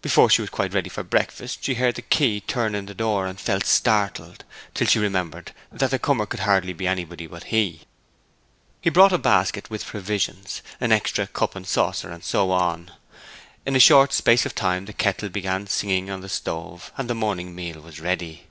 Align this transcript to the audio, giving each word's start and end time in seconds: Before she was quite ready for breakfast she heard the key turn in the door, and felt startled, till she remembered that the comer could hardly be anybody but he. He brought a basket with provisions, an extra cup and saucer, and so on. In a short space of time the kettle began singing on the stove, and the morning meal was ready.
Before 0.00 0.28
she 0.28 0.40
was 0.42 0.50
quite 0.50 0.74
ready 0.74 0.90
for 0.90 1.04
breakfast 1.04 1.62
she 1.62 1.74
heard 1.74 1.94
the 1.94 2.02
key 2.02 2.40
turn 2.40 2.74
in 2.74 2.86
the 2.86 2.94
door, 2.96 3.28
and 3.28 3.38
felt 3.40 3.64
startled, 3.64 4.42
till 4.74 4.88
she 4.88 4.98
remembered 4.98 5.52
that 5.70 5.92
the 5.92 6.00
comer 6.00 6.26
could 6.26 6.40
hardly 6.40 6.72
be 6.72 6.88
anybody 6.88 7.28
but 7.28 7.44
he. 7.44 7.82
He 8.80 8.90
brought 8.90 9.12
a 9.12 9.18
basket 9.18 9.70
with 9.70 9.86
provisions, 9.86 10.62
an 10.80 10.90
extra 10.90 11.28
cup 11.28 11.54
and 11.54 11.64
saucer, 11.64 12.10
and 12.10 12.24
so 12.24 12.50
on. 12.50 12.90
In 13.64 13.76
a 13.76 13.78
short 13.78 14.12
space 14.12 14.44
of 14.44 14.56
time 14.56 14.86
the 14.86 14.92
kettle 14.92 15.28
began 15.28 15.68
singing 15.68 16.10
on 16.10 16.22
the 16.22 16.28
stove, 16.28 16.90
and 16.98 17.08
the 17.08 17.14
morning 17.14 17.54
meal 17.54 17.80
was 17.80 18.00
ready. 18.00 18.48